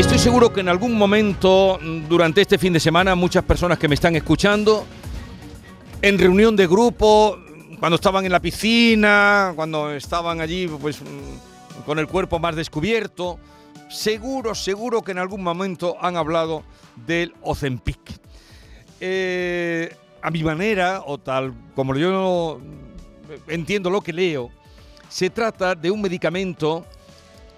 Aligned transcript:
Estoy 0.00 0.18
seguro 0.18 0.50
que 0.50 0.60
en 0.60 0.70
algún 0.70 0.94
momento 0.96 1.78
mm, 1.78 2.08
durante 2.08 2.40
este 2.40 2.56
fin 2.56 2.72
de 2.72 2.80
semana 2.80 3.14
muchas 3.14 3.44
personas 3.44 3.78
que 3.78 3.86
me 3.86 3.94
están 3.94 4.16
escuchando, 4.16 4.86
en 6.00 6.18
reunión 6.18 6.56
de 6.56 6.66
grupo, 6.66 7.38
cuando 7.78 7.96
estaban 7.96 8.24
en 8.24 8.32
la 8.32 8.40
piscina, 8.40 9.52
cuando 9.54 9.92
estaban 9.92 10.40
allí 10.40 10.68
pues 10.68 11.02
mm, 11.02 11.82
con 11.84 11.98
el 11.98 12.06
cuerpo 12.06 12.38
más 12.38 12.56
descubierto, 12.56 13.38
seguro, 13.90 14.54
seguro 14.54 15.02
que 15.02 15.12
en 15.12 15.18
algún 15.18 15.42
momento 15.42 15.98
han 16.00 16.16
hablado 16.16 16.64
del 17.06 17.34
Ozempic. 17.42 18.00
Eh, 19.00 19.94
a 20.22 20.30
mi 20.30 20.42
manera, 20.42 21.02
o 21.04 21.18
tal 21.18 21.52
como 21.76 21.94
yo 21.94 22.58
entiendo 23.48 23.90
lo 23.90 24.00
que 24.00 24.14
leo, 24.14 24.50
se 25.10 25.28
trata 25.28 25.74
de 25.74 25.90
un 25.90 26.00
medicamento 26.00 26.86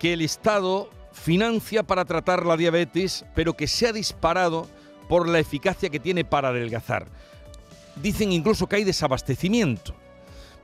que 0.00 0.14
el 0.14 0.22
Estado 0.22 0.90
financia 1.12 1.82
para 1.82 2.04
tratar 2.04 2.44
la 2.44 2.56
diabetes, 2.56 3.24
pero 3.34 3.54
que 3.54 3.66
se 3.66 3.86
ha 3.86 3.92
disparado 3.92 4.66
por 5.08 5.28
la 5.28 5.38
eficacia 5.38 5.90
que 5.90 6.00
tiene 6.00 6.24
para 6.24 6.48
adelgazar. 6.48 7.06
Dicen 7.96 8.32
incluso 8.32 8.66
que 8.66 8.76
hay 8.76 8.84
desabastecimiento. 8.84 9.94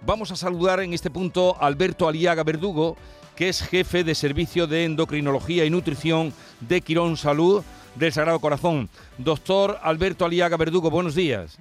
Vamos 0.03 0.31
a 0.31 0.37
saludar 0.37 0.81
en 0.81 0.95
este 0.95 1.11
punto 1.11 1.57
a 1.61 1.67
Alberto 1.67 2.09
Aliaga 2.09 2.45
Verdugo, 2.45 2.97
que 3.37 3.49
es 3.49 3.63
jefe 3.63 4.05
de 4.05 4.15
servicio 4.15 4.67
de 4.67 4.85
endocrinología 4.85 5.65
y 5.65 5.71
nutrición 5.71 6.33
de 6.61 6.81
Quirón 6.81 7.17
Salud 7.17 7.63
del 7.95 8.13
Sagrado 8.13 8.41
Corazón. 8.41 8.89
Doctor 9.19 9.79
Alberto 9.83 10.25
Aliaga 10.25 10.57
Verdugo, 10.57 10.91
buenos 10.91 11.15
días. 11.15 11.59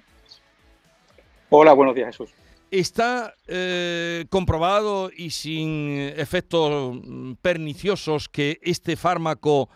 Hola, 1.50 1.74
buenos 1.74 1.96
días, 1.96 2.08
Jesús. 2.08 2.30
¿Está 2.70 3.34
eh, 3.48 4.26
comprobado 4.30 5.10
y 5.16 5.30
sin 5.30 5.92
efectos 6.18 7.00
perniciosos 7.42 8.28
que 8.28 8.60
este 8.62 8.98
fármaco 8.98 9.70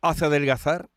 hace 0.00 0.24
adelgazar? 0.24 0.88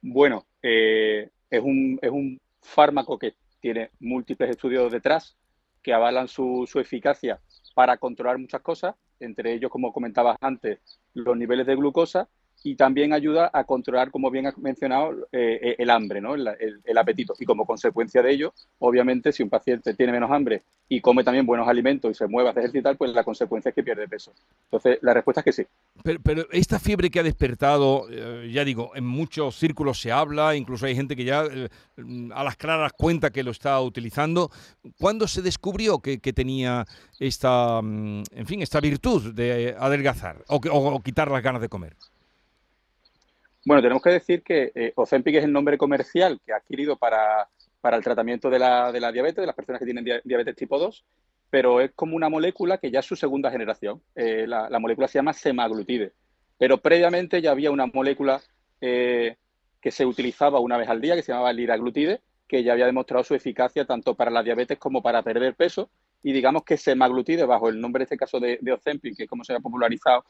Bueno, 0.00 0.46
eh, 0.62 1.28
es, 1.50 1.60
un, 1.62 1.98
es, 2.00 2.10
un, 2.10 2.40
fármaco 2.62 3.18
que 3.18 3.34
tiene 3.60 3.90
múltiples 4.00 4.50
estudios 4.50 4.90
detrás 4.92 5.36
que 5.82 5.92
avalan 5.92 6.28
su, 6.28 6.66
su 6.70 6.80
eficacia 6.80 7.40
para 7.74 7.96
controlar 7.98 8.38
muchas 8.38 8.60
cosas, 8.62 8.94
entre 9.20 9.52
ellos, 9.52 9.70
como 9.70 9.92
comentabas 9.92 10.36
antes, 10.40 10.78
los 11.14 11.36
niveles 11.36 11.66
de 11.66 11.76
glucosa 11.76 12.28
y 12.62 12.74
también 12.74 13.12
ayuda 13.12 13.50
a 13.52 13.64
controlar, 13.64 14.10
como 14.10 14.30
bien 14.30 14.46
has 14.46 14.58
mencionado, 14.58 15.28
eh, 15.32 15.58
eh, 15.62 15.76
el 15.78 15.90
hambre, 15.90 16.20
¿no? 16.20 16.34
El, 16.34 16.98
apetito. 16.98 17.34
Y 17.38 17.44
como 17.44 17.64
consecuencia 17.64 18.22
de 18.22 18.32
ello, 18.32 18.52
obviamente, 18.80 19.32
si 19.32 19.42
un 19.42 19.48
paciente 19.48 19.94
tiene 19.94 20.12
menos 20.12 20.30
hambre 20.30 20.62
y 20.88 21.00
come 21.00 21.22
también 21.22 21.46
buenos 21.46 21.68
alimentos 21.68 22.10
y 22.10 22.14
se 22.14 22.26
mueve 22.26 22.48
a 22.48 22.52
ejercitar, 22.52 22.96
pues 22.96 23.12
la 23.12 23.22
consecuencia 23.22 23.68
es 23.68 23.74
que 23.74 23.84
pierde 23.84 24.08
peso. 24.08 24.32
Entonces, 24.64 24.98
la 25.02 25.14
respuesta 25.14 25.40
es 25.40 25.44
que 25.44 25.52
sí. 25.52 25.66
Pero, 26.02 26.46
esta 26.50 26.80
fiebre 26.80 27.10
que 27.10 27.20
ha 27.20 27.22
despertado, 27.22 28.06
eh, 28.10 28.50
ya 28.52 28.64
digo, 28.64 28.90
en 28.96 29.06
muchos 29.06 29.56
círculos 29.56 30.00
se 30.00 30.10
habla, 30.10 30.56
incluso 30.56 30.86
hay 30.86 30.96
gente 30.96 31.14
que 31.14 31.24
ya 31.24 31.42
a 31.42 32.44
las 32.44 32.56
claras 32.56 32.92
cuenta 32.92 33.30
que 33.30 33.44
lo 33.44 33.52
está 33.52 33.80
utilizando. 33.80 34.50
¿Cuándo 34.98 35.28
se 35.28 35.42
descubrió 35.42 36.00
que, 36.00 36.18
tenía 36.32 36.84
esta, 37.18 37.80
mm, 37.82 38.22
en 38.32 38.46
fin, 38.46 38.62
esta 38.62 38.80
virtud 38.80 39.32
de 39.32 39.76
adelgazar 39.78 40.44
o 40.48 41.00
quitar 41.00 41.30
las 41.30 41.42
ganas 41.42 41.62
de 41.62 41.68
comer? 41.68 41.96
Bueno, 43.68 43.82
tenemos 43.82 44.02
que 44.02 44.08
decir 44.08 44.42
que 44.42 44.72
eh, 44.74 44.94
Ozempic 44.96 45.34
es 45.34 45.44
el 45.44 45.52
nombre 45.52 45.76
comercial 45.76 46.40
que 46.42 46.54
ha 46.54 46.56
adquirido 46.56 46.96
para, 46.96 47.46
el 47.82 48.02
tratamiento 48.02 48.48
de 48.48 48.58
la, 48.58 48.90
diabetes, 49.12 49.42
de 49.42 49.46
las 49.46 49.54
personas 49.54 49.78
que 49.78 49.84
tienen 49.84 50.06
diabetes 50.24 50.56
tipo 50.56 50.78
2, 50.78 51.04
pero 51.50 51.82
es 51.82 51.90
como 51.94 52.16
una 52.16 52.30
molécula 52.30 52.78
que 52.78 52.90
ya 52.90 53.00
es 53.00 53.04
su 53.04 53.14
segunda 53.14 53.50
generación. 53.50 54.00
Eh, 54.14 54.46
la, 54.46 54.78
molécula 54.78 55.06
se 55.06 55.18
llama 55.18 55.34
semaglutide, 55.34 56.12
pero 56.56 56.78
previamente 56.78 57.42
ya 57.42 57.50
había 57.50 57.70
una 57.70 57.84
molécula 57.84 58.40
eh, 58.80 59.36
que 59.82 59.90
se 59.90 60.06
utilizaba 60.06 60.60
una 60.60 60.78
vez 60.78 60.88
al 60.88 61.02
día, 61.02 61.14
que 61.14 61.22
se 61.22 61.32
llamaba 61.32 61.52
liraglutide, 61.52 62.22
que 62.48 62.64
ya 62.64 62.72
había 62.72 62.86
demostrado 62.86 63.22
su 63.22 63.34
eficacia 63.34 63.84
tanto 63.84 64.14
para 64.14 64.30
la 64.30 64.42
diabetes 64.42 64.78
como 64.78 65.02
para 65.02 65.22
perder 65.22 65.54
peso. 65.54 65.90
Y 66.22 66.32
digamos 66.32 66.64
que 66.64 66.78
semaglutide, 66.78 67.44
bajo 67.44 67.68
el 67.68 67.82
nombre, 67.82 68.00
en 68.00 68.04
este 68.04 68.16
caso, 68.16 68.40
de, 68.40 68.58
de 68.62 68.72
Ozempic, 68.72 69.14
que 69.14 69.24
es 69.24 69.28
como 69.28 69.44
se 69.44 69.52
ha 69.52 69.60
popularizado 69.60 70.24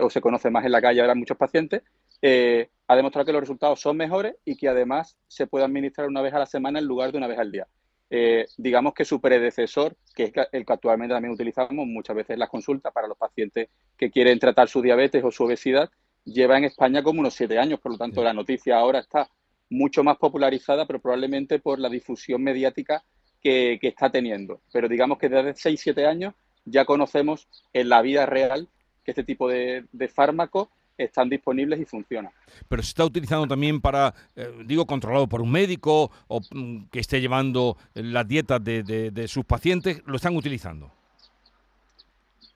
o 0.00 0.08
se 0.08 0.20
conoce 0.20 0.50
más 0.50 0.64
en 0.64 0.72
la 0.72 0.80
calle 0.80 1.00
ahora 1.00 1.16
muchos 1.16 1.36
pacientes, 1.36 1.82
eh, 2.26 2.70
ha 2.88 2.96
demostrado 2.96 3.26
que 3.26 3.32
los 3.32 3.42
resultados 3.42 3.78
son 3.82 3.98
mejores 3.98 4.36
y 4.46 4.56
que 4.56 4.66
además 4.66 5.18
se 5.28 5.46
puede 5.46 5.66
administrar 5.66 6.08
una 6.08 6.22
vez 6.22 6.32
a 6.32 6.38
la 6.38 6.46
semana 6.46 6.78
en 6.78 6.86
lugar 6.86 7.12
de 7.12 7.18
una 7.18 7.26
vez 7.26 7.38
al 7.38 7.52
día. 7.52 7.68
Eh, 8.08 8.46
digamos 8.56 8.94
que 8.94 9.04
su 9.04 9.20
predecesor, 9.20 9.94
que 10.14 10.24
es 10.24 10.32
el 10.52 10.64
que 10.64 10.72
actualmente 10.72 11.12
también 11.12 11.34
utilizamos 11.34 11.86
muchas 11.86 12.16
veces 12.16 12.30
en 12.30 12.38
las 12.38 12.48
consultas 12.48 12.94
para 12.94 13.08
los 13.08 13.18
pacientes 13.18 13.68
que 13.98 14.10
quieren 14.10 14.38
tratar 14.38 14.70
su 14.70 14.80
diabetes 14.80 15.22
o 15.22 15.30
su 15.30 15.44
obesidad, 15.44 15.90
lleva 16.24 16.56
en 16.56 16.64
España 16.64 17.02
como 17.02 17.20
unos 17.20 17.34
siete 17.34 17.58
años, 17.58 17.78
por 17.78 17.92
lo 17.92 17.98
tanto 17.98 18.24
la 18.24 18.32
noticia 18.32 18.78
ahora 18.78 19.00
está 19.00 19.28
mucho 19.68 20.02
más 20.02 20.16
popularizada, 20.16 20.86
pero 20.86 21.00
probablemente 21.00 21.58
por 21.58 21.78
la 21.78 21.90
difusión 21.90 22.42
mediática 22.42 23.04
que, 23.42 23.78
está 23.82 24.08
teniendo. 24.08 24.62
Pero 24.72 24.88
digamos 24.88 25.18
que 25.18 25.28
desde 25.28 25.56
seis, 25.56 25.80
siete 25.82 26.06
años 26.06 26.32
ya 26.64 26.86
conocemos 26.86 27.48
en 27.74 27.90
la 27.90 28.00
vida 28.00 28.24
real 28.24 28.70
que 29.04 29.10
este 29.10 29.24
tipo 29.24 29.46
de, 29.46 29.84
de 29.92 30.08
fármacos 30.08 30.70
están 30.96 31.28
disponibles 31.28 31.80
y 31.80 31.84
funcionan. 31.84 32.32
Pero 32.68 32.82
se 32.82 32.88
está 32.88 33.04
utilizando 33.04 33.46
también 33.46 33.80
para, 33.80 34.14
eh, 34.36 34.48
digo, 34.64 34.86
controlado 34.86 35.28
por 35.28 35.42
un 35.42 35.50
médico 35.50 36.10
o 36.28 36.40
mm, 36.40 36.86
que 36.90 37.00
esté 37.00 37.20
llevando 37.20 37.76
las 37.94 38.26
dietas 38.26 38.62
de, 38.62 39.24
sus 39.28 39.44
pacientes, 39.44 40.02
lo 40.06 40.16
están 40.16 40.36
utilizando. 40.36 40.90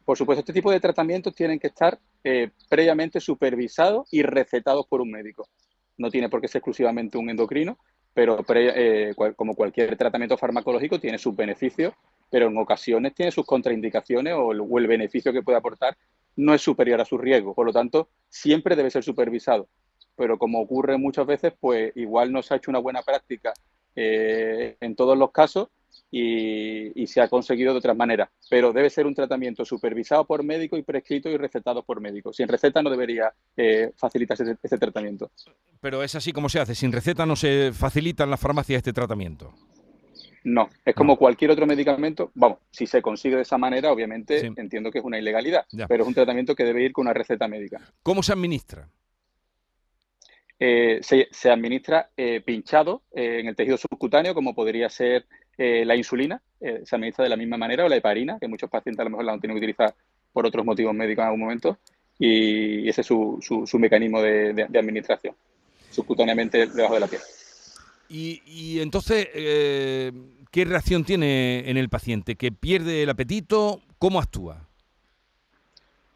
Por 0.05 0.17
supuesto, 0.17 0.41
este 0.41 0.53
tipo 0.53 0.71
de 0.71 0.81
tratamientos 0.81 1.35
tienen 1.35 1.59
que 1.59 1.67
estar 1.67 1.99
eh, 2.25 2.51
previamente 2.69 3.21
supervisados 3.21 4.09
y 4.11 4.23
recetados 4.23 4.87
por 4.87 5.01
un 5.01 5.11
médico. 5.11 5.49
No 5.99 6.11
tiene 6.11 6.29
por 6.29 6.41
qué 6.41 6.49
ser 6.49 6.61
exclusivamente 6.61 7.19
un 7.19 7.29
endocrino, 7.29 7.79
pero 8.15 8.45
eh, 8.55 9.15
como 9.37 9.55
cualquier 9.55 9.97
tratamiento 9.97 10.39
farmacológico 10.39 10.99
tiene 10.99 11.19
sus 11.19 11.37
beneficios, 11.37 11.93
pero 12.31 12.49
en 12.49 12.57
ocasiones 12.57 13.15
tiene 13.15 13.33
sus 13.33 13.45
contraindicaciones 13.45 14.35
o 14.37 14.53
el 14.53 14.87
beneficio 14.87 15.33
que 15.33 15.43
puede 15.43 15.59
aportar 15.59 15.97
no 16.39 16.55
es 16.55 16.63
superior 16.63 17.01
a 17.01 17.05
su 17.05 17.19
riesgo. 17.19 17.53
Por 17.53 17.67
lo 17.67 17.73
tanto, 17.73 18.09
siempre 18.29 18.77
debe 18.77 18.91
ser 18.91 19.03
supervisado. 19.03 19.69
Pero 20.17 20.39
como 20.39 20.61
ocurre 20.61 20.97
muchas 20.97 21.27
veces, 21.27 21.53
pues 21.59 21.93
igual 21.97 22.33
no 22.33 22.43
se 22.43 22.55
ha 22.55 22.57
hecho 22.57 22.71
una 22.71 22.79
buena 22.79 23.03
práctica 23.03 23.53
eh, 23.97 24.77
en 24.81 24.95
todos 24.95 25.19
los 25.19 25.33
casos 25.33 25.69
y, 26.11 27.07
se 27.07 27.21
ha 27.21 27.29
conseguido 27.29 27.73
de 27.73 27.79
otras 27.79 27.97
maneras. 27.97 28.29
Pero 28.49 28.73
debe 28.73 28.89
ser 28.89 29.07
un 29.07 29.15
tratamiento 29.15 29.65
supervisado 29.65 30.25
por 30.25 30.45
médico 30.45 30.77
y 30.77 30.83
prescrito 30.83 31.29
y 31.29 31.37
recetado 31.37 31.83
por 31.83 32.01
médico. 32.01 32.33
Sin 32.33 32.47
receta 32.47 32.83
no 32.83 32.91
debería 32.91 33.33
eh, 33.57 33.93
facilitarse 33.97 34.57
ese, 34.63 34.79
tratamiento. 34.79 35.31
Pero 35.81 36.05
es 36.05 36.15
así 36.15 36.33
como 36.33 36.49
se 36.49 36.61
hace. 36.61 36.77
Sin 36.77 36.93
receta 36.93 37.27
no 37.27 37.35
se 37.35 37.73
facilita 37.73 38.25
en 38.25 38.31
la 38.31 38.37
farmacia 38.37 38.77
este 38.77 38.93
tratamiento. 38.93 39.53
No, 40.45 40.69
es 40.85 40.95
como 40.95 41.17
cualquier 41.17 41.51
otro 41.51 41.67
medicamento. 41.67 42.31
Vamos, 42.35 42.59
si 42.71 42.87
se 42.87 43.03
consigue 43.03 43.37
de 43.37 43.43
esa 43.43 43.59
manera, 43.59 43.93
obviamente 43.93 44.53
entiendo 44.57 44.91
que 44.91 44.99
es 44.99 45.05
una 45.05 45.19
ilegalidad, 45.19 45.67
pero 45.89 46.05
es 46.05 46.09
un 46.09 46.15
tratamiento 46.15 46.55
que 46.55 46.65
debe 46.65 46.85
ir 46.85 46.93
con 46.93 47.07
una 47.07 47.15
receta 47.15 47.49
médica. 47.49 47.81
¿Cómo 48.03 48.23
se 48.23 48.33
administra? 48.33 48.89
Eh, 50.61 50.99
se, 51.03 51.51
administra 51.51 52.11
eh, 52.17 52.41
pinchado 52.41 53.03
eh, 53.13 53.39
en 53.41 53.47
el 53.47 53.55
tejido 53.55 53.77
subcutáneo, 53.77 54.35
como 54.35 54.55
podría 54.55 54.89
ser 54.89 55.27
la 55.57 55.97
insulina. 55.97 56.41
se 56.61 56.95
administra 56.95 57.25
de 57.25 57.31
la 57.31 57.37
misma 57.37 57.57
manera, 57.57 57.85
o 57.85 57.89
la 57.89 57.97
heparina, 57.97 58.39
que 58.39 58.47
muchos 58.47 58.71
pacientes 58.71 59.01
a 59.01 59.05
lo 59.05 59.11
mejor 59.11 59.25
la 59.25 59.33
han 59.33 59.41
tenido 59.41 59.57
que 59.57 59.65
utilizar 59.65 59.93
por 60.33 60.47
otros 60.47 60.65
motivos 60.65 60.95
médicos 60.95 61.23
en 61.23 61.27
algún 61.27 61.41
momento. 61.41 61.79
Y 62.17 62.89
ese 62.89 63.01
es 63.01 63.07
su, 63.09 63.41
su, 63.41 63.79
mecanismo 63.81 64.23
de, 64.23 64.53
de 64.53 64.79
administración, 64.79 65.35
subcutáneamente 65.91 66.69
debajo 66.69 66.95
de 66.95 67.01
la 67.01 67.09
piel. 67.09 67.21
Y, 68.09 68.81
entonces, 68.81 69.29
eh, 69.35 70.13
¿qué 70.51 70.65
reacción 70.65 71.05
tiene 71.05 71.69
en 71.69 71.77
el 71.77 71.89
paciente? 71.89 72.37
¿Que 72.37 72.51
pierde 72.51 73.03
el 73.03 73.11
apetito? 73.11 73.83
¿Cómo 73.99 74.19
actúa? 74.19 74.67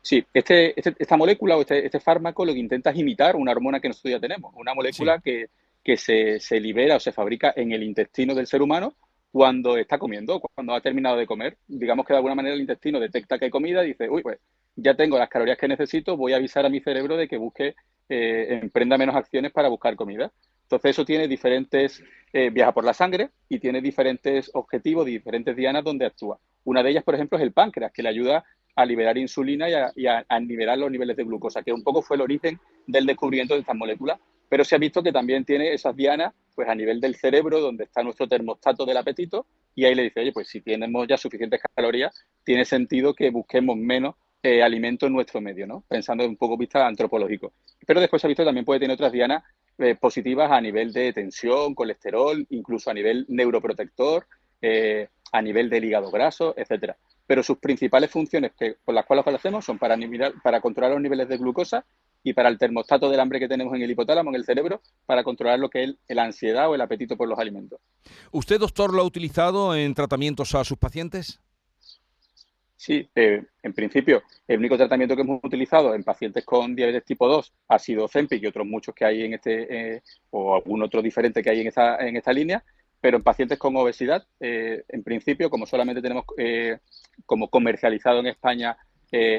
Sí, 0.01 0.25
este, 0.35 0.79
este 0.79 0.97
esta 0.99 1.17
molécula 1.17 1.57
o 1.57 1.61
este, 1.61 1.87
este, 1.87 2.01
fármaco 2.01 2.45
lo 2.45 2.53
que 2.53 2.59
intenta 2.59 2.91
es 2.91 2.99
imitar 2.99 3.37
una 3.37 3.53
hormona 3.53 3.79
que 3.79 3.89
nosotros 3.89 4.13
ya 4.13 4.21
tenemos, 4.21 4.53
una 4.57 4.75
molécula 4.75 5.21
que, 5.21 5.49
se, 5.97 6.41
se, 6.41 6.61
libera 6.61 6.97
o 6.97 7.01
se 7.01 7.13
fabrica 7.13 7.53
en 7.55 7.73
el 7.73 7.83
intestino 7.83 8.35
del 8.35 8.47
ser 8.47 8.63
humano 8.63 8.95
cuando 9.31 9.77
está 9.77 9.99
comiendo, 9.99 10.41
cuando 10.41 10.75
ha 10.75 10.81
terminado 10.81 11.17
de 11.17 11.27
comer. 11.27 11.57
Digamos 11.69 12.05
que 12.05 12.13
de 12.13 12.19
alguna 12.19 12.35
manera 12.35 12.55
el 12.55 12.61
intestino 12.61 13.01
detecta 13.01 13.39
que 13.39 13.47
hay 13.47 13.51
comida 13.51 13.85
y 13.85 13.89
dice, 13.89 14.09
uy, 14.11 14.23
pues 14.23 14.39
ya 14.77 14.95
tengo 14.95 15.19
las 15.19 15.29
calorías 15.29 15.59
que 15.59 15.69
necesito, 15.69 16.17
voy 16.17 16.33
a 16.33 16.37
avisar 16.37 16.67
a 16.67 16.69
mi 16.69 16.81
cerebro 16.81 17.17
de 17.17 17.29
que 17.29 17.37
busque, 17.37 17.75
eh, 18.09 18.59
emprenda 18.63 18.99
menos 18.99 19.15
acciones 19.15 19.53
para 19.53 19.69
buscar 19.69 19.97
comida. 19.97 20.33
Entonces 20.63 20.91
eso 20.91 21.05
tiene 21.05 21.29
diferentes, 21.29 22.03
eh, 22.33 22.51
viaja 22.51 22.73
por 22.73 22.85
la 22.85 22.95
sangre 22.95 23.31
y 23.49 23.59
tiene 23.59 23.81
diferentes 23.81 24.51
objetivos, 24.55 25.07
diferentes 25.07 25.55
dianas 25.55 25.85
donde 25.85 26.07
actúa. 26.07 26.39
Una 26.65 26.83
de 26.83 26.91
ellas, 26.91 27.05
por 27.05 27.15
ejemplo, 27.15 27.39
es 27.39 27.43
el 27.43 27.53
páncreas, 27.53 27.93
que 27.93 28.03
le 28.03 28.09
ayuda 28.09 28.45
a 28.75 28.87
liberar 28.87 29.19
insulina 29.19 29.69
y 29.95 30.07
a, 30.07 30.41
liberar 30.41 30.79
los 30.79 30.91
niveles 30.91 31.17
de 31.17 31.25
glucosa, 31.25 31.63
que 31.63 31.73
un 31.73 31.83
poco 31.83 32.03
fue 32.03 32.17
el 32.17 32.23
origen 32.23 32.59
del 32.87 33.07
descubrimiento 33.07 33.55
de 33.55 33.61
estas 33.61 33.77
moléculas. 33.77 34.19
Pero 34.49 34.65
se 34.65 34.75
ha 34.75 34.79
visto 34.79 35.03
que 35.03 35.13
también 35.13 35.45
tiene 35.45 35.73
esas 35.73 35.97
dianas 35.97 36.35
pues 36.55 36.69
a 36.69 36.75
nivel 36.75 37.01
del 37.01 37.17
cerebro, 37.17 37.61
donde 37.61 37.85
está 37.85 38.03
nuestro 38.03 38.29
termostato 38.29 38.85
del 38.85 38.99
apetito, 38.99 39.47
y 39.75 39.85
ahí 39.85 39.95
le 39.95 40.05
dice, 40.05 40.21
oye, 40.21 40.33
pues 40.33 40.49
si 40.49 40.61
tenemos 40.61 41.07
ya 41.09 41.17
suficientes 41.17 41.61
calorías, 41.75 42.15
tiene 42.45 42.65
sentido 42.65 43.15
que 43.15 43.31
busquemos 43.31 43.77
menos 43.77 44.15
eh, 44.43 44.63
alimento 44.63 45.07
en 45.07 45.15
nuestro 45.15 45.41
medio, 45.41 45.67
¿no? 45.67 45.85
Pensando 45.89 46.27
un 46.27 46.37
poco 46.37 46.59
vista 46.59 46.87
antropológico. 46.87 47.53
Pero 47.87 48.01
después 48.01 48.21
se 48.21 48.27
ha 48.27 48.29
visto 48.29 48.43
que 48.43 48.49
también 48.49 48.65
puede 48.65 48.81
tener 48.81 48.95
otras 48.95 49.13
dianas 49.13 49.43
eh, 49.79 49.95
positivas 49.95 50.51
a 50.51 50.61
nivel 50.61 50.93
de 50.93 51.13
tensión, 51.13 51.75
colesterol, 51.75 52.47
incluso 52.51 52.91
a 52.91 52.95
nivel 52.95 53.27
neuroprotector, 53.29 54.27
eh, 54.61 55.09
a 55.33 55.43
nivel 55.43 55.71
del 55.71 55.85
hígado 55.85 56.11
graso, 56.11 56.55
etcétera. 56.57 56.97
Pero 57.27 57.43
sus 57.43 57.59
principales 57.59 58.11
funciones 58.11 58.53
que, 58.59 58.77
por 58.85 58.95
las 58.95 59.07
cuales 59.07 59.25
lo 59.27 59.35
hacemos 59.35 59.65
son 59.65 59.79
para, 59.79 59.97
para 60.43 60.61
controlar 60.61 60.93
los 60.93 61.01
niveles 61.01 61.29
de 61.29 61.39
glucosa 61.39 61.85
y 62.23 62.35
para 62.35 62.49
el 62.49 62.59
termostato 62.59 63.09
del 63.11 63.21
hambre 63.21 63.41
que 63.41 63.49
tenemos 63.49 63.75
en 63.75 63.83
el 63.83 63.91
hipotálamo, 63.91 64.31
en 64.31 64.37
el 64.37 64.45
cerebro, 64.45 64.81
para 65.07 65.25
controlar 65.25 65.59
lo 65.59 65.71
que 65.71 65.85
es 65.85 65.97
la 66.09 66.25
ansiedad 66.25 66.69
o 66.69 66.75
el 66.75 66.81
apetito 66.81 67.17
por 67.17 67.29
los 67.29 67.39
alimentos. 67.39 67.81
¿Usted, 68.31 68.61
doctor, 68.61 68.95
lo 68.95 69.03
ha 69.03 69.05
utilizado 69.05 69.75
en 69.75 69.95
tratamientos 69.95 70.55
a 70.55 70.65
sus 70.65 70.79
pacientes? 70.79 71.41
Sí, 72.85 73.09
eh, 73.15 73.45
en 73.63 73.75
principio, 73.75 74.25
el 74.49 74.59
único 74.59 74.77
tratamiento 74.77 75.15
que 75.15 75.23
hemos 75.23 75.39
utilizado 75.45 75.95
en 75.95 76.03
pacientes 76.03 76.45
con 76.45 76.75
diabetes 76.75 77.05
tipo 77.05 77.29
2 77.29 77.55
ha 77.69 77.79
sido 77.79 78.09
Zempic 78.09 78.43
y 78.43 78.49
otros 78.49 78.67
muchos 78.67 78.93
que 78.93 79.05
hay 79.05 79.23
en 79.23 79.35
este, 79.35 79.95
eh, 79.95 80.03
o 80.31 80.57
algún 80.57 80.83
otro 80.83 81.01
diferente 81.01 81.45
que 81.45 81.51
hay 81.51 81.61
en 81.61 81.69
esta, 81.69 81.99
en 81.99 82.17
esta 82.17 82.33
línea, 82.33 82.65
pero 83.01 83.19
en 83.19 83.23
pacientes 83.23 83.57
con 83.57 83.77
obesidad, 83.77 84.27
eh, 84.41 84.83
en 84.89 85.05
principio, 85.05 85.49
como 85.49 85.65
solamente 85.65 86.03
tenemos 86.03 86.25
como 87.25 87.49
comercializado 87.49 88.19
en 88.19 88.27
España 88.27 88.77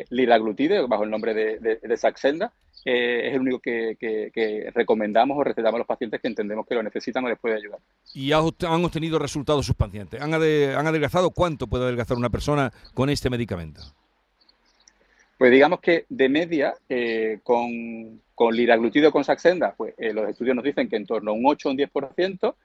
liraglutide, 0.10 0.86
bajo 0.88 1.04
el 1.04 1.10
nombre 1.10 1.34
de, 1.34 1.80
de 1.82 1.98
Saxenda, 1.98 2.54
eh, 2.86 3.28
es 3.30 3.34
el 3.36 3.42
único 3.42 3.60
que, 3.60 4.72
recomendamos 4.74 5.38
o 5.38 5.44
recetamos 5.44 5.76
a 5.76 5.78
los 5.80 5.88
pacientes 5.88 6.20
que 6.20 6.28
entendemos 6.28 6.66
que 6.68 6.76
lo 6.76 6.84
necesitan 6.84 7.24
o 7.24 7.30
les 7.30 7.40
puede 7.40 7.56
ayudar. 7.56 7.80
¿Y 8.14 8.32
han 8.34 8.86
obtenido 8.86 9.20
resultados 9.20 9.66
sus 9.66 9.76
pacientes? 9.76 10.22
¿Han, 10.22 10.34
adelgazado? 10.34 11.30
¿Cuánto 11.32 11.68
puede 11.68 11.86
adelgazar 11.86 12.18
una 12.18 12.30
persona 12.30 12.72
con 12.94 13.10
este 13.10 13.30
medicamento? 13.30 13.82
Pues 15.38 15.52
digamos 15.52 15.80
que 15.80 16.06
de 16.10 16.30
media, 16.30 16.74
eh, 16.90 17.40
con, 17.44 18.22
con 18.36 18.56
liraglutido 18.56 19.12
con 19.12 19.24
Saxenda, 19.24 19.74
pues 19.76 19.94
eh, 19.98 20.14
los 20.14 20.30
estudios 20.30 20.56
nos 20.56 20.66
dicen 20.66 20.90
que 20.90 20.98
en 20.98 21.06
torno 21.06 21.32
a 21.32 21.34
un 21.34 21.46
8 21.46 21.70
o 21.70 21.72
un 21.72 21.78
10%, 21.78 22.56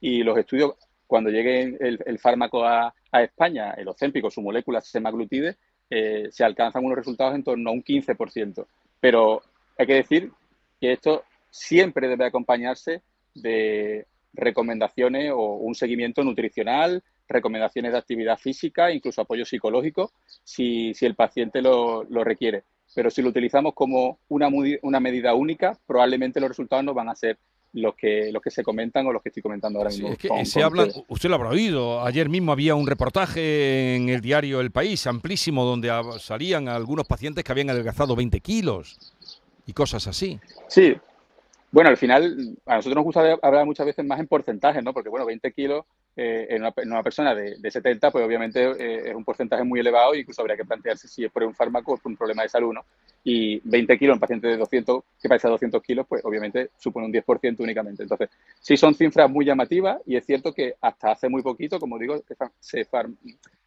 y 0.00 0.22
los 0.22 0.38
estudios, 0.38 0.74
cuando 1.06 1.30
llegue 1.30 1.76
el, 1.80 2.18
fármaco 2.18 2.64
a, 2.64 2.94
España, 3.12 3.72
el 3.72 3.88
océmpico, 3.88 4.30
su 4.30 4.42
molécula 4.42 4.80
semaglutide, 4.80 5.56
se 5.90 6.44
alcanzan 6.44 6.84
unos 6.84 6.98
resultados 6.98 7.34
en 7.34 7.42
torno 7.42 7.70
a 7.70 7.72
un 7.72 7.82
15%. 7.82 8.66
Pero 9.00 9.42
hay 9.76 9.86
que 9.86 9.94
decir 9.94 10.32
que 10.80 10.92
esto 10.92 11.24
siempre 11.50 12.08
debe 12.08 12.26
acompañarse 12.26 13.02
de 13.34 14.06
recomendaciones 14.32 15.32
o 15.34 15.54
un 15.54 15.74
seguimiento 15.74 16.22
nutricional, 16.22 17.02
recomendaciones 17.28 17.92
de 17.92 17.98
actividad 17.98 18.38
física, 18.38 18.90
incluso 18.90 19.20
apoyo 19.20 19.44
psicológico, 19.44 20.12
si, 20.44 20.92
el 21.00 21.14
paciente 21.14 21.60
lo, 21.62 22.04
requiere. 22.24 22.64
Pero 22.94 23.10
si 23.10 23.22
lo 23.22 23.28
utilizamos 23.28 23.74
como 23.74 24.18
una, 24.28 24.48
una 24.82 25.00
medida 25.00 25.34
única, 25.34 25.78
probablemente 25.86 26.40
los 26.40 26.48
resultados 26.48 26.84
no 26.84 26.94
van 26.94 27.08
a 27.08 27.16
ser 27.16 27.38
los 27.72 27.94
que, 27.94 28.30
los 28.32 28.42
que 28.42 28.50
se 28.50 28.62
comentan 28.62 29.06
o 29.06 29.12
los 29.12 29.22
que 29.22 29.28
estoy 29.28 29.42
comentando 29.42 29.78
ahora 29.78 29.90
mismo. 29.90 30.08
es 30.08 30.18
que 30.18 30.44
se 30.44 30.62
habla, 30.62 30.86
usted 31.08 31.28
lo 31.28 31.34
habrá 31.34 31.50
oído, 31.50 32.02
ayer 32.02 32.28
mismo 32.28 32.52
había 32.52 32.74
un 32.74 32.86
reportaje 32.86 33.96
en 33.96 34.08
el 34.08 34.20
diario 34.20 34.60
El 34.60 34.70
País, 34.70 35.06
amplísimo, 35.06 35.64
donde 35.64 35.90
salían 36.18 36.68
algunos 36.68 37.06
pacientes 37.06 37.44
que 37.44 37.52
habían 37.52 37.70
adelgazado 37.70 38.16
20 38.16 38.40
kilos 38.40 39.14
y 39.66 39.72
cosas 39.72 40.06
así. 40.06 40.40
Sí. 40.68 40.96
Bueno, 41.70 41.90
al 41.90 41.98
final, 41.98 42.56
a 42.64 42.76
nosotros 42.76 42.96
nos 42.96 43.04
gusta 43.04 43.38
hablar 43.42 43.66
muchas 43.66 43.84
veces 43.84 44.04
más 44.04 44.18
en 44.18 44.26
porcentajes, 44.26 44.82
¿no? 44.82 44.94
Porque, 44.94 45.10
bueno, 45.10 45.26
20 45.26 45.52
kilos 45.52 45.84
eh, 46.20 46.56
en, 46.56 46.62
una, 46.90 47.00
persona 47.00 47.32
de, 47.32 47.70
70, 47.70 48.10
pues 48.10 48.24
obviamente 48.24 48.60
eh, 48.60 49.10
es 49.10 49.14
un 49.14 49.24
porcentaje 49.24 49.62
muy 49.62 49.78
elevado 49.78 50.14
e 50.14 50.18
incluso 50.18 50.42
habría 50.42 50.56
que 50.56 50.64
plantearse 50.64 51.06
si 51.06 51.24
es 51.24 51.30
por 51.30 51.44
un 51.44 51.54
fármaco 51.54 51.92
o 51.92 51.96
por 51.96 52.10
un 52.10 52.16
problema 52.16 52.42
de 52.42 52.48
salud, 52.48 52.74
¿no? 52.74 52.84
Y 53.22 53.60
20 53.60 53.96
kilos 53.96 54.16
en 54.16 54.20
paciente 54.20 54.48
de 54.48 54.56
200, 54.56 55.04
que 55.22 55.28
pesa 55.28 55.48
200 55.48 55.80
kilos, 55.80 56.06
pues 56.08 56.24
obviamente 56.24 56.70
supone 56.76 57.06
un 57.06 57.12
10% 57.12 57.60
únicamente. 57.60 58.02
Entonces, 58.02 58.30
sí 58.60 58.76
son 58.76 58.96
cifras 58.96 59.30
muy 59.30 59.44
llamativas 59.44 60.00
y 60.06 60.16
es 60.16 60.26
cierto 60.26 60.52
que 60.52 60.74
hasta 60.80 61.12
hace 61.12 61.28
muy 61.28 61.42
poquito, 61.42 61.78
como 61.78 61.96
digo, 62.00 62.20
se, 62.58 62.84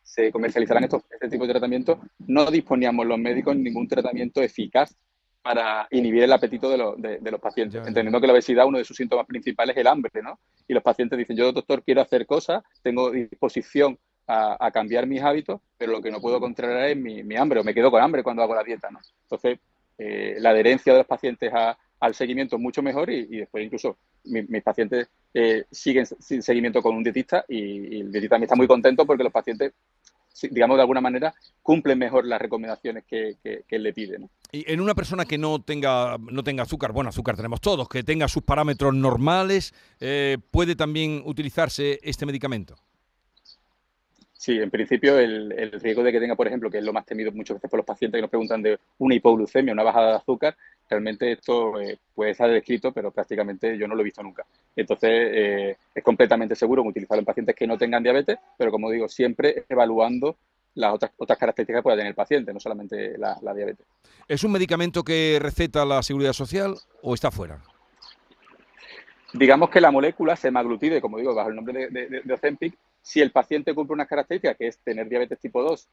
se 0.04 0.30
comercializarán 0.30 0.84
estos, 0.84 1.04
este 1.10 1.30
tipo 1.30 1.48
de 1.48 1.54
tratamientos, 1.54 2.00
no 2.28 2.52
disponíamos 2.52 3.06
los 3.06 3.18
médicos 3.18 3.56
ningún 3.56 3.88
tratamiento 3.88 4.42
eficaz 4.42 4.94
para 5.42 5.88
inhibir 5.90 6.24
el 6.24 6.34
apetito 6.34 6.70
de, 6.70 7.20
de, 7.20 7.32
los 7.32 7.40
pacientes, 7.40 7.80
entendiendo 7.80 8.22
que 8.22 8.28
la 8.28 8.34
obesidad, 8.34 8.66
uno 8.66 8.78
de 8.78 8.86
sus 8.86 8.96
síntomas 8.96 9.26
principales 9.26 9.76
es 9.76 9.82
el 9.82 9.88
hambre, 9.88 10.22
¿no? 10.22 10.40
Y 10.68 10.74
los 10.74 10.84
pacientes 10.84 11.18
dicen, 11.18 11.36
yo 11.36 11.52
doctor 11.52 11.84
quiero 11.84 12.02
hacer 12.02 12.26
cosas, 12.26 12.64
tengo 12.84 13.10
disposición 13.10 13.98
a, 14.28 14.72
cambiar 14.72 15.08
mis 15.08 15.22
hábitos, 15.22 15.60
pero 15.78 15.92
lo 15.92 16.02
que 16.02 16.12
no 16.12 16.22
puedo 16.22 16.40
controlar 16.40 16.90
es 16.90 16.98
mi, 16.98 17.36
hambre, 17.36 17.60
o 17.60 17.64
me 17.64 17.74
quedo 17.74 17.92
con 17.92 18.02
hambre 18.02 18.24
cuando 18.24 18.44
hago 18.44 18.56
la 18.56 18.64
dieta, 18.64 18.90
¿no? 18.92 19.00
Entonces, 19.24 19.60
eh, 19.98 20.36
la 20.40 20.52
adherencia 20.52 20.94
de 20.94 21.00
los 21.00 21.08
pacientes 21.08 21.52
al 22.00 22.16
seguimiento 22.16 22.56
es 22.56 22.62
mucho 22.62 22.82
mejor 22.82 23.10
y, 23.10 23.26
después 23.26 23.66
incluso 23.66 23.98
mis 24.24 24.64
pacientes 24.64 25.10
eh, 25.34 25.66
siguen 25.72 26.06
sin 26.06 26.44
seguimiento 26.44 26.82
con 26.82 26.96
un 26.96 27.04
dietista 27.04 27.44
y, 27.48 27.98
y 27.98 28.02
el 28.02 28.12
dietista 28.12 28.36
también 28.36 28.46
está 28.46 28.56
muy 28.56 28.68
contento 28.68 29.06
porque 29.06 29.24
los 29.24 29.34
pacientes 29.34 29.74
digamos, 30.50 30.78
de 30.78 30.82
alguna 30.82 31.02
manera, 31.02 31.34
cumplen 31.62 32.00
mejor 32.00 32.26
las 32.26 32.42
recomendaciones 32.42 33.04
que, 33.06 33.38
él 33.44 33.84
le 33.84 33.94
pide. 33.94 34.18
Y 34.54 34.70
en 34.72 34.82
una 34.82 34.94
persona 34.94 35.24
que 35.24 35.38
no 35.38 35.62
tenga, 35.62 36.18
no 36.18 36.44
tenga 36.44 36.64
azúcar, 36.64 36.92
bueno, 36.92 37.10
azúcar 37.10 37.38
tenemos 37.38 37.62
todos, 37.62 37.88
que 37.88 38.04
tenga 38.04 38.28
sus 38.28 38.44
parámetros 38.44 38.94
normales, 38.94 39.74
eh, 40.02 40.38
¿puede 40.52 40.76
también 40.76 41.22
utilizarse 41.26 42.00
este 42.04 42.26
medicamento? 42.26 42.76
Sí, 44.34 44.58
en 44.58 44.72
principio 44.72 45.20
el, 45.20 45.52
el, 45.54 45.72
riesgo 45.80 46.04
de 46.04 46.12
que 46.12 46.20
tenga, 46.20 46.36
por 46.36 46.48
ejemplo, 46.48 46.70
que 46.70 46.80
es 46.80 46.84
lo 46.84 46.92
más 46.92 47.06
temido 47.06 47.32
muchas 47.32 47.58
veces 47.58 47.70
por 47.70 47.78
los 47.78 47.86
pacientes 47.86 48.18
que 48.18 48.24
nos 48.24 48.30
preguntan 48.30 48.62
de 48.62 48.80
una 48.98 49.16
hipoglucemia, 49.16 49.72
una 49.72 49.84
bajada 49.84 50.10
de 50.10 50.16
azúcar, 50.16 50.58
realmente 50.90 51.32
esto 51.32 51.80
eh, 51.80 51.98
puede 52.14 52.32
estar 52.32 52.50
descrito, 52.50 52.92
pero 52.92 53.12
prácticamente 53.12 53.78
yo 53.78 53.88
no 53.88 53.96
lo 53.96 54.02
he 54.02 54.06
visto 54.06 54.22
nunca. 54.22 54.46
Entonces, 54.76 55.10
eh, 55.12 55.78
es 55.96 56.04
completamente 56.04 56.56
seguro 56.56 56.84
utilizarlo 56.84 57.20
en 57.20 57.26
pacientes 57.26 57.56
que 57.56 57.68
no 57.68 57.78
tengan 57.78 58.04
diabetes, 58.04 58.38
pero 58.58 58.72
como 58.72 58.90
digo, 58.90 59.08
siempre 59.08 59.64
evaluando 59.70 60.36
las 60.76 60.94
otras, 60.94 61.12
otras 61.18 61.38
características 61.38 61.80
que 61.80 61.84
pueda 61.84 61.98
tener 61.98 62.10
el 62.10 62.16
paciente, 62.16 62.54
no 62.54 62.60
solamente 62.60 63.18
la, 63.18 63.38
diabetes. 63.54 63.86
¿Es 64.28 64.44
un 64.44 64.52
medicamento 64.52 65.04
que 65.04 65.38
receta 65.42 65.86
la 65.86 66.02
Seguridad 66.04 66.34
Social 66.34 66.76
o 67.02 67.14
está 67.14 67.32
fuera? 67.32 67.62
Digamos 69.34 69.70
que 69.70 69.82
la 69.82 69.92
molécula 69.92 70.36
semaglutide, 70.36 71.02
como 71.02 71.18
digo, 71.18 71.34
bajo 71.34 71.50
el 71.50 71.56
nombre 71.56 71.88
de, 71.90 72.08
de, 72.08 72.22
de 72.22 72.34
Ozempic, 72.34 72.76
si 73.02 73.22
el 73.22 73.32
paciente 73.32 73.74
cumple 73.74 73.94
unas 73.94 74.08
características, 74.08 74.58
que 74.58 74.68
es 74.68 74.78
tener 74.80 75.08
diabetes 75.08 75.40
tipo 75.40 75.64
2 75.64 75.88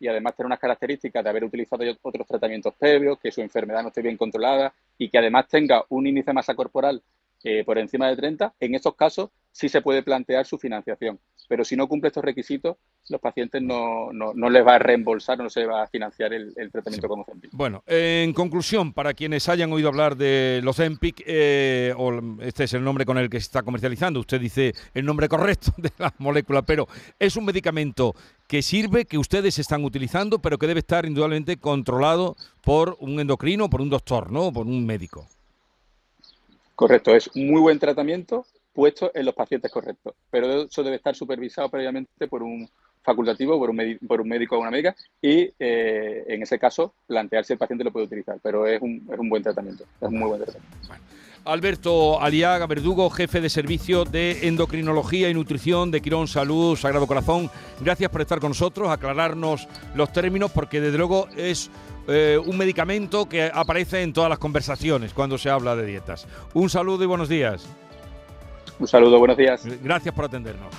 y 0.00 0.08
además 0.08 0.34
tener 0.34 0.46
unas 0.46 0.58
características 0.58 1.22
de 1.22 1.30
haber 1.30 1.44
utilizado 1.44 1.84
otros 2.02 2.26
tratamientos 2.26 2.74
previos, 2.74 3.18
que 3.18 3.30
su 3.30 3.40
enfermedad 3.40 3.82
no 3.82 3.88
esté 3.88 4.02
bien 4.02 4.16
controlada 4.16 4.72
y 4.98 5.08
que 5.08 5.18
además 5.18 5.46
tenga 5.48 5.84
un 5.88 6.06
índice 6.06 6.30
de 6.30 6.34
masa 6.34 6.54
corporal 6.54 7.02
eh, 7.44 7.64
por 7.64 7.78
encima 7.78 8.08
de 8.08 8.16
30, 8.16 8.54
en 8.60 8.74
estos 8.74 8.94
casos 8.94 9.30
sí 9.50 9.68
se 9.68 9.82
puede 9.82 10.02
plantear 10.02 10.46
su 10.46 10.58
financiación. 10.58 11.18
Pero 11.48 11.64
si 11.64 11.76
no 11.76 11.88
cumple 11.88 12.08
estos 12.08 12.24
requisitos, 12.24 12.76
los 13.08 13.20
pacientes 13.20 13.60
no, 13.60 14.12
no, 14.12 14.32
no 14.34 14.50
les 14.50 14.66
va 14.66 14.76
a 14.76 14.78
reembolsar, 14.78 15.38
no 15.38 15.50
se 15.50 15.66
va 15.66 15.82
a 15.82 15.86
financiar 15.86 16.32
el, 16.32 16.54
tratamiento 16.70 17.08
con 17.08 17.20
Ozempic. 17.20 17.50
Bueno, 17.52 17.82
en 17.86 18.32
conclusión, 18.32 18.92
para 18.92 19.12
quienes 19.14 19.48
hayan 19.48 19.72
oído 19.72 19.88
hablar 19.88 20.16
de 20.16 20.60
los 20.62 20.78
Ozempic, 20.78 21.22
eh, 21.26 21.92
o 21.96 22.12
este 22.40 22.64
es 22.64 22.74
el 22.74 22.84
nombre 22.84 23.04
con 23.04 23.18
el 23.18 23.28
que 23.28 23.40
se 23.40 23.46
está 23.46 23.62
comercializando, 23.62 24.20
usted 24.20 24.40
dice 24.40 24.72
el 24.94 25.04
nombre 25.04 25.28
correcto 25.28 25.72
de 25.76 25.90
la 25.98 26.14
molécula, 26.18 26.62
pero 26.62 26.86
es 27.18 27.36
un 27.36 27.44
medicamento 27.44 28.14
que 28.46 28.62
sirve, 28.62 29.04
que 29.04 29.18
ustedes 29.18 29.58
están 29.58 29.84
utilizando, 29.84 30.38
pero 30.38 30.58
que 30.58 30.66
debe 30.66 30.80
estar 30.80 31.06
indudablemente 31.06 31.56
controlado 31.56 32.36
por 32.62 32.96
un 33.00 33.18
endocrino, 33.18 33.68
por 33.68 33.80
un 33.80 33.90
doctor, 33.90 34.30
¿no? 34.30 34.52
Por 34.52 34.66
un 34.66 34.84
médico. 34.86 35.26
Correcto, 36.74 37.14
es 37.14 37.30
muy 37.34 37.60
buen 37.60 37.78
tratamiento 37.78 38.46
puesto 38.72 39.10
en 39.14 39.26
los 39.26 39.34
pacientes 39.34 39.70
correctos, 39.70 40.14
pero 40.30 40.62
eso 40.64 40.82
debe 40.82 40.96
estar 40.96 41.14
supervisado 41.14 41.68
previamente 41.68 42.28
por 42.28 42.42
un 42.42 42.68
facultativo, 43.02 43.58
por 43.58 43.70
un, 43.70 43.98
por 44.06 44.20
un 44.20 44.28
médico 44.28 44.56
o 44.56 44.60
una 44.60 44.70
médica 44.70 44.94
y 45.20 45.50
eh, 45.58 46.24
en 46.28 46.42
ese 46.42 46.58
caso 46.58 46.94
plantear 47.06 47.44
si 47.44 47.52
el 47.52 47.58
paciente 47.58 47.84
lo 47.84 47.92
puede 47.92 48.06
utilizar, 48.06 48.38
pero 48.42 48.66
es 48.66 48.80
un, 48.80 49.08
es 49.12 49.18
un 49.18 49.28
buen 49.28 49.42
tratamiento, 49.42 49.84
es 50.00 50.08
un 50.08 50.18
muy 50.18 50.28
buen 50.28 50.42
tratamiento. 50.42 50.78
Alberto 51.44 52.20
Aliaga 52.20 52.66
Verdugo, 52.68 53.10
jefe 53.10 53.40
de 53.40 53.50
servicio 53.50 54.04
de 54.04 54.46
endocrinología 54.46 55.28
y 55.28 55.34
nutrición 55.34 55.90
de 55.90 56.00
Quirón 56.00 56.28
Salud 56.28 56.76
Sagrado 56.76 57.08
Corazón. 57.08 57.50
Gracias 57.80 58.10
por 58.10 58.20
estar 58.20 58.38
con 58.38 58.50
nosotros, 58.50 58.88
aclararnos 58.88 59.66
los 59.96 60.12
términos, 60.12 60.52
porque 60.52 60.80
desde 60.80 60.98
luego 60.98 61.26
es 61.36 61.68
eh, 62.06 62.38
un 62.44 62.56
medicamento 62.56 63.28
que 63.28 63.50
aparece 63.52 64.02
en 64.02 64.12
todas 64.12 64.30
las 64.30 64.38
conversaciones 64.38 65.12
cuando 65.12 65.36
se 65.36 65.50
habla 65.50 65.74
de 65.74 65.84
dietas. 65.84 66.28
Un 66.54 66.70
saludo 66.70 67.02
y 67.02 67.08
buenos 67.08 67.28
días. 67.28 67.66
Un 68.82 68.88
saludo, 68.88 69.16
buenos 69.16 69.36
días. 69.36 69.64
Gracias 69.80 70.12
por 70.12 70.24
atendernos. 70.24 70.74